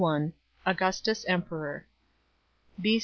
31 0.01 0.33
Augustus 0.65 1.23
emperor. 1.27 1.85
4 2.83 2.97